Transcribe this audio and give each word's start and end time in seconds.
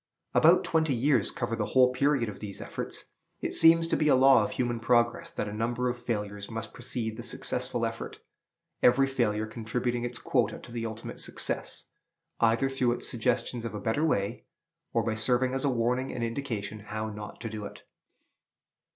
About 0.33 0.63
twenty 0.63 0.95
years 0.95 1.29
cover 1.29 1.55
the 1.55 1.63
whole 1.77 1.93
period 1.93 2.27
of 2.27 2.39
these 2.39 2.59
efforts. 2.59 3.05
It 3.39 3.53
seems 3.53 3.87
to 3.89 3.95
be 3.95 4.07
a 4.07 4.15
law 4.15 4.43
of 4.43 4.49
human 4.53 4.79
progress 4.79 5.29
that 5.29 5.47
a 5.47 5.53
number 5.53 5.89
of 5.89 5.99
failures 6.03 6.49
must 6.49 6.73
precede 6.73 7.17
the 7.17 7.21
successful 7.21 7.85
effort, 7.85 8.17
every 8.81 9.05
failure 9.05 9.45
contributing 9.45 10.03
its 10.03 10.17
quota 10.17 10.57
to 10.57 10.71
the 10.71 10.87
ultimate 10.87 11.19
success, 11.19 11.85
either 12.39 12.67
through 12.67 12.93
its 12.93 13.07
suggestions 13.07 13.63
of 13.63 13.75
a 13.75 13.79
better 13.79 14.03
way, 14.03 14.45
or 14.91 15.03
by 15.03 15.13
serving 15.13 15.53
as 15.53 15.63
a 15.63 15.69
warning 15.69 16.11
and 16.11 16.23
indication 16.23 16.79
how 16.79 17.09
not 17.11 17.39
to 17.41 17.47
do 17.47 17.65
it. 17.65 17.83